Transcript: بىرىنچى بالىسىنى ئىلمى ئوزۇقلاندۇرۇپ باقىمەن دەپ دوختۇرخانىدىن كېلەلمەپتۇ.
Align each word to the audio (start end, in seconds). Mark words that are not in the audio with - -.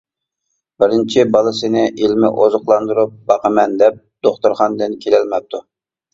بىرىنچى 0.83 1.25
بالىسىنى 1.35 1.83
ئىلمى 2.05 2.31
ئوزۇقلاندۇرۇپ 2.39 3.13
باقىمەن 3.29 3.77
دەپ 3.83 4.01
دوختۇرخانىدىن 4.29 4.99
كېلەلمەپتۇ. 5.07 5.65